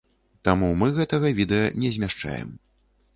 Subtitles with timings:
[0.47, 2.49] Таму мы гэтага відэа не змяшчаем.